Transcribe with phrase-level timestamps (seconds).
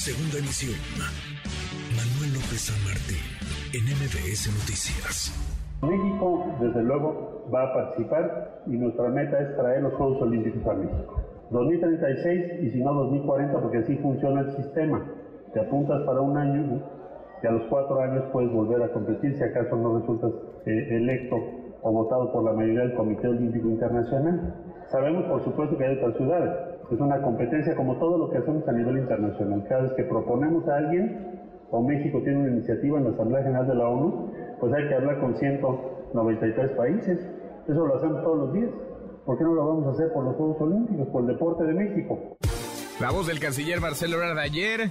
[0.00, 0.80] Segunda emisión.
[1.92, 3.20] Manuel López San Martín,
[3.76, 5.28] en MBS Noticias.
[5.84, 10.72] México, desde luego, va a participar y nuestra meta es traer los Juegos Olímpicos a
[10.72, 11.20] México.
[11.50, 15.04] 2036 y si no 2040, porque así funciona el sistema.
[15.52, 16.80] Te apuntas para un año
[17.42, 20.32] y a los cuatro años puedes volver a competir si acaso no resultas
[20.64, 21.36] eh, electo
[21.82, 24.54] o votado por la mayoría del Comité Olímpico Internacional.
[24.90, 26.69] Sabemos, por supuesto, que hay otras ciudades.
[26.90, 29.64] Es una competencia como todo lo que hacemos a nivel internacional.
[29.68, 33.66] Cada vez que proponemos a alguien, o México tiene una iniciativa en la Asamblea General
[33.68, 37.18] de la ONU, pues hay que hablar con 193 países.
[37.68, 38.70] Eso lo hacemos todos los días.
[39.24, 41.74] ¿Por qué no lo vamos a hacer por los Juegos Olímpicos, por el deporte de
[41.74, 42.36] México?
[43.00, 44.90] La voz del canciller Marcelo Ebrard ayer,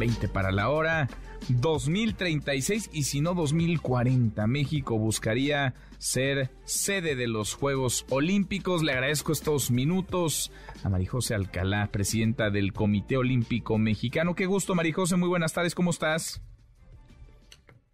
[0.00, 1.08] 20 para la hora.
[1.48, 4.46] 2036 y si no 2040.
[4.46, 8.82] México buscaría ser sede de los Juegos Olímpicos.
[8.82, 10.50] Le agradezco estos minutos
[10.82, 14.34] a Marijose Alcalá, presidenta del Comité Olímpico Mexicano.
[14.34, 15.16] Qué gusto, Marijose.
[15.16, 15.74] Muy buenas tardes.
[15.74, 16.42] ¿Cómo estás?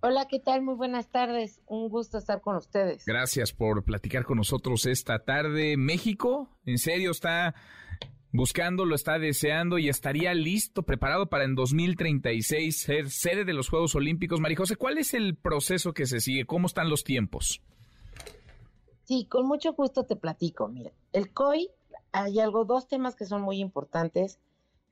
[0.00, 0.62] Hola, ¿qué tal?
[0.62, 1.60] Muy buenas tardes.
[1.66, 3.04] Un gusto estar con ustedes.
[3.04, 5.76] Gracias por platicar con nosotros esta tarde.
[5.76, 7.56] México, ¿en serio está
[8.32, 13.68] buscando, lo está deseando y estaría listo, preparado para en 2036 ser sede de los
[13.68, 14.40] Juegos Olímpicos.
[14.40, 16.44] Marijose, ¿cuál es el proceso que se sigue?
[16.44, 17.62] ¿Cómo están los tiempos?
[19.04, 20.68] Sí, con mucho gusto te platico.
[20.68, 21.70] Mira, el COI,
[22.12, 24.38] hay algo, dos temas que son muy importantes.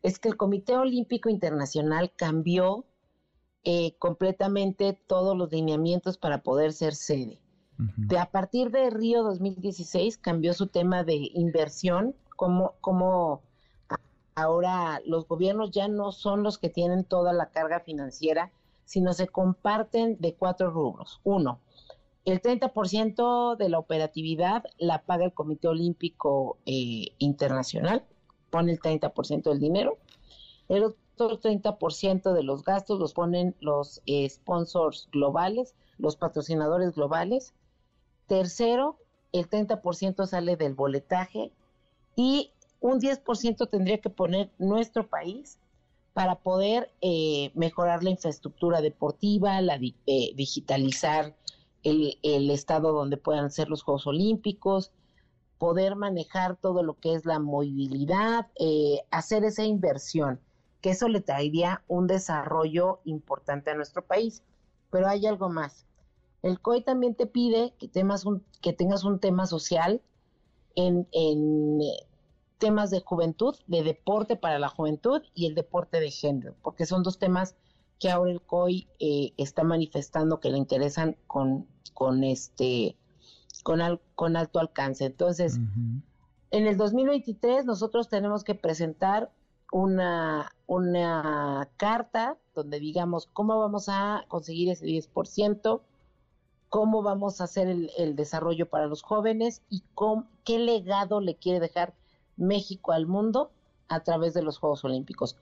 [0.02, 2.86] Es que el Comité Olímpico Internacional cambió
[3.64, 7.40] eh, completamente todos los lineamientos para poder ser sede.
[7.78, 13.42] De a partir de Río 2016 cambió su tema de inversión cómo,
[14.34, 18.52] ahora los gobiernos ya no son los que tienen toda la carga financiera,
[18.84, 21.20] sino se comparten de cuatro rubros.
[21.24, 21.60] Uno,
[22.24, 28.04] el 30% de la operatividad la paga el Comité Olímpico eh, Internacional,
[28.50, 29.98] pone el 30% del dinero.
[30.68, 37.54] El otro 30% de los gastos los ponen los eh, sponsors globales, los patrocinadores globales.
[38.26, 38.98] Tercero,
[39.32, 41.52] el 30% sale del boletaje
[42.16, 42.50] y
[42.80, 45.58] un 10% tendría que poner nuestro país
[46.14, 51.36] para poder eh, mejorar la infraestructura deportiva, la, eh, digitalizar
[51.82, 54.90] el, estado donde puedan ser los Juegos Olímpicos,
[55.58, 60.40] poder manejar todo lo que es la movilidad, eh, hacer esa inversión,
[60.80, 64.42] que eso le traería un desarrollo importante a nuestro país.
[64.90, 65.84] Pero hay algo más.
[66.42, 67.90] El COI también te pide que,
[68.24, 70.00] un, que tengas un tema social
[70.76, 72.06] en, eh,
[72.58, 77.02] temas de juventud, de deporte para la juventud y el deporte de género, porque son
[77.02, 77.56] dos temas
[77.98, 82.96] que ahora el COI eh, está manifestando que le interesan con, con este
[83.62, 83.80] con,
[84.14, 85.04] con alto alcance.
[85.04, 85.58] Entonces,
[86.50, 89.32] en el 2023 nosotros tenemos que presentar
[89.72, 95.80] una, una carta donde digamos cómo vamos a conseguir ese 10%,
[96.76, 99.82] cómo vamos a hacer el, desarrollo para los jóvenes y
[100.44, 101.94] qué legado le quiere dejar
[102.36, 103.50] México al mundo
[103.88, 105.38] a través de los Juegos Olímpicos.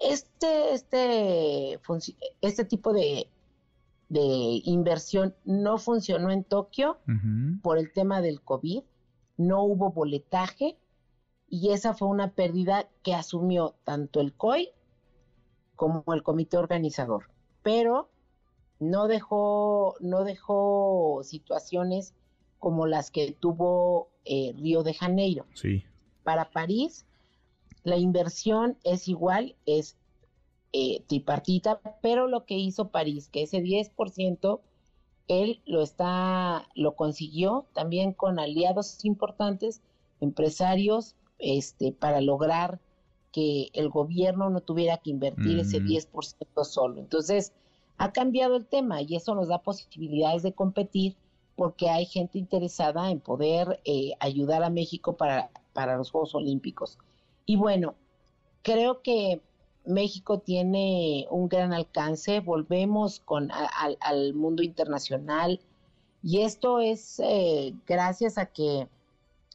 [0.00, 1.80] Este, este,
[2.40, 3.28] este tipo de,
[4.10, 6.98] de inversión no funcionó en Tokio
[7.64, 8.84] por el tema del COVID,
[9.38, 10.78] no hubo boletaje
[11.48, 14.70] y esa fue una pérdida que asumió tanto el COI
[15.74, 17.28] como el comité organizador.
[17.64, 18.08] Pero
[18.80, 22.14] no dejó, no dejó situaciones
[22.58, 25.46] como las que tuvo eh, Río de Janeiro.
[25.54, 25.84] Sí.
[26.24, 27.06] Para París,
[27.84, 29.96] la inversión es igual, es
[30.72, 34.60] eh, tripartita, pero lo que hizo París, que ese 10%,
[35.28, 39.80] él lo está, lo consiguió también con aliados importantes,
[40.20, 42.80] empresarios, este, para lograr
[43.32, 46.98] que el gobierno no tuviera que invertir ese 10% solo.
[46.98, 47.52] Entonces,
[48.00, 51.16] ha cambiado el tema y eso nos da posibilidades de competir
[51.54, 56.96] porque hay gente interesada en poder eh, ayudar a México para, para los Juegos Olímpicos.
[57.44, 57.94] Y bueno,
[58.62, 59.42] creo que
[59.84, 65.60] México tiene un gran alcance, volvemos con al mundo internacional
[66.22, 68.88] y esto es eh, gracias a que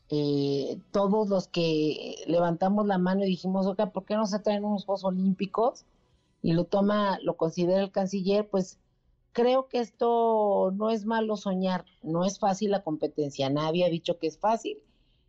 [0.10, 4.66] eh, todos los que levantamos la mano y dijimos, oiga, ¿por qué no se traen
[4.66, 5.84] unos Juegos Olímpicos?
[6.46, 8.78] Y lo toma, lo considera el canciller, pues
[9.32, 14.20] creo que esto no es malo soñar, no es fácil la competencia, nadie ha dicho
[14.20, 14.78] que es fácil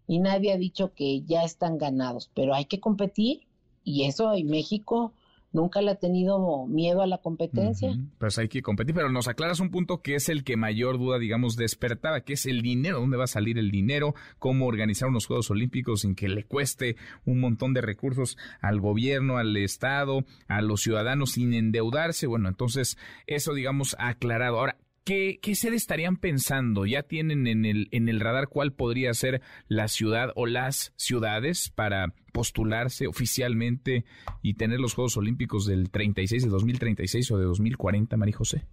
[0.06, 3.46] y nadie ha dicho que ya están ganados, pero hay que competir
[3.82, 5.14] y eso en México
[5.56, 7.96] nunca le ha tenido miedo a la competencia.
[8.18, 11.18] Pues hay que competir, pero nos aclaras un punto que es el que mayor duda,
[11.18, 15.26] digamos, despertaba, que es el dinero, dónde va a salir el dinero, cómo organizar unos
[15.26, 20.60] Juegos Olímpicos sin que le cueste un montón de recursos al gobierno, al Estado, a
[20.60, 22.26] los ciudadanos sin endeudarse.
[22.26, 24.58] Bueno, entonces eso, digamos, aclarado.
[24.58, 24.76] Ahora,
[25.06, 26.84] ¿Qué, ¿Qué se estarían pensando?
[26.84, 31.70] ¿Ya tienen en el, en el radar cuál podría ser la ciudad o las ciudades
[31.72, 34.04] para postularse oficialmente
[34.42, 38.66] y tener los Juegos Olímpicos del 36, de 2036 o de 2040, María José?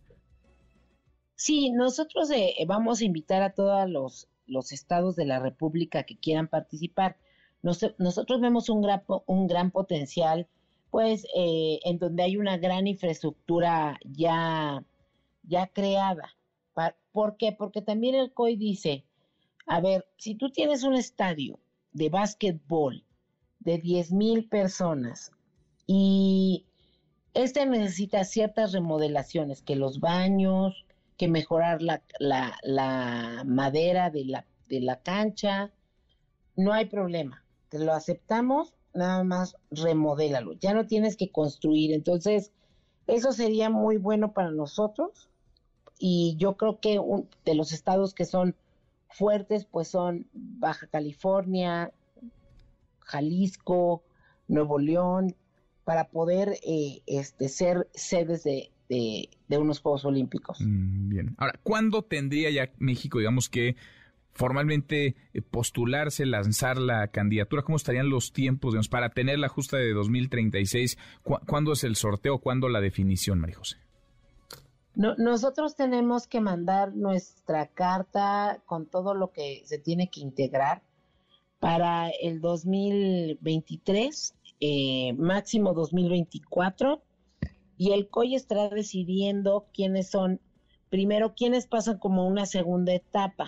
[1.36, 6.18] Sí, nosotros eh, vamos a invitar a todos los, los estados de la República que
[6.18, 7.16] quieran participar.
[7.62, 10.48] nosotros vemos un gran, un gran potencial,
[10.90, 14.84] pues, eh, en donde hay una gran infraestructura ya
[15.44, 16.36] ya creada.
[17.12, 17.52] ¿Por qué?
[17.52, 19.06] Porque también el COI dice,
[19.68, 21.60] a ver, si tú tienes un estadio
[21.92, 23.06] de básquetbol
[23.60, 25.32] de 10 mil personas
[25.86, 26.66] y
[27.34, 30.86] este necesita ciertas remodelaciones, que los baños,
[31.18, 35.72] que mejorar la, madera de la, de la cancha,
[36.56, 37.44] no hay problema.
[37.70, 40.54] Te lo aceptamos, nada más remodélalo.
[40.54, 41.94] Ya no tienes que construir.
[41.94, 42.52] Entonces,
[43.08, 45.30] eso sería muy bueno para nosotros
[46.00, 47.00] y yo creo que
[47.46, 48.56] de los estados que son
[49.10, 51.92] fuertes pues son Baja California,
[53.00, 54.04] Jalisco,
[54.48, 55.36] Nuevo León,
[55.84, 58.70] para poder eh, este, ser sedes de,
[59.50, 60.60] unos Juegos Olímpicos.
[60.62, 61.36] Mm, bien.
[61.38, 63.76] Ahora, ¿cuándo tendría ya México, digamos que
[64.34, 67.64] formalmente eh, postularse, lanzar la candidatura?
[67.64, 70.98] ¿Cómo estarían los tiempos para tener la justa de 2036?
[71.24, 72.40] ¿Cuándo es el sorteo?
[72.40, 73.78] ¿Cuándo la definición, María José?
[74.96, 80.84] nosotros tenemos que mandar nuestra carta con todo lo que se tiene que integrar
[81.60, 87.02] para el 2023, eh, máximo 2024,
[87.78, 90.42] y el COI estará decidiendo quiénes son,
[90.94, 93.48] primero, quiénes pasan como una segunda etapa.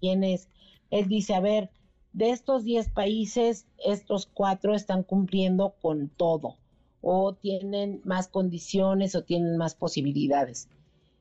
[0.00, 0.48] Quiénes,
[0.90, 1.68] él dice, a ver,
[2.14, 6.56] de estos 10 países, estos cuatro están cumpliendo con todo
[7.02, 10.70] o tienen más condiciones o tienen más posibilidades.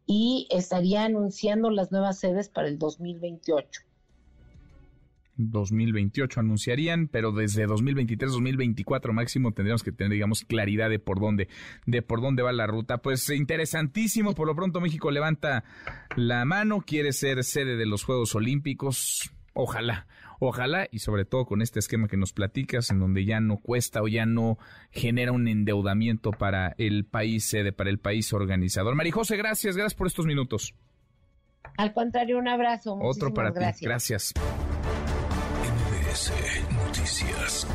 [0.06, 3.82] Y estaría anunciando las nuevas sedes para el 2028.
[5.38, 11.48] 2028 anunciarían, pero desde 2023, 2024 máximo tendríamos que tener, digamos, claridad de por dónde,
[11.86, 12.98] de por dónde va la ruta.
[12.98, 15.64] Pues interesantísimo, por lo pronto México levanta
[16.16, 19.32] la mano, quiere ser sede de los Juegos Olímpicos.
[19.54, 20.06] Ojalá,
[20.40, 24.02] Ojalá y sobre todo con este esquema que nos platicas, en donde ya no cuesta
[24.02, 24.58] o ya no
[24.92, 28.96] genera un endeudamiento para el país sede, para el país organizador.
[28.96, 30.76] Marijose, gracias, gracias por estos minutos.
[31.78, 32.98] Al contrario, un abrazo.
[33.02, 34.34] Otro para ti, gracias.
[36.18, 37.68] NBS Noticias.